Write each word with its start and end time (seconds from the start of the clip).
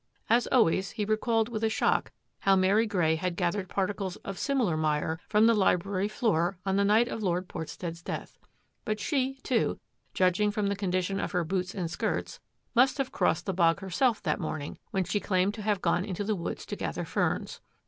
As 0.31 0.47
always, 0.51 0.89
he 0.89 1.05
re 1.05 1.15
called 1.15 1.47
with 1.47 1.63
a 1.63 1.69
shock 1.69 2.11
how 2.39 2.55
Mary 2.55 2.87
Grey 2.87 3.17
had 3.17 3.35
gathered 3.35 3.69
particles 3.69 4.15
of 4.25 4.39
similar 4.39 4.75
mire 4.75 5.19
from 5.29 5.45
the 5.45 5.53
library 5.53 6.07
floor 6.07 6.57
on 6.65 6.75
the 6.75 6.83
night 6.83 7.07
of 7.07 7.21
Lord 7.21 7.47
Portstead's 7.47 8.01
death. 8.01 8.39
But 8.83 8.99
she, 8.99 9.35
too, 9.43 9.77
judging 10.15 10.49
from 10.49 10.69
the 10.69 10.75
condition 10.75 11.19
of 11.19 11.33
her 11.33 11.43
boots 11.43 11.75
and 11.75 11.87
skirts, 11.91 12.39
must 12.73 12.97
have 12.97 13.11
crossed 13.11 13.45
the 13.45 13.53
bog 13.53 13.81
herself 13.81 14.23
that 14.23 14.39
morn 14.39 14.63
ing 14.63 14.79
when 14.89 15.03
she 15.03 15.19
claimed 15.19 15.53
to 15.53 15.61
have 15.61 15.83
gone 15.83 16.03
into 16.03 16.23
the 16.23 16.33
woods 16.35 16.65
to 16.65 16.75
gather 16.75 17.05
ferns. 17.05 17.61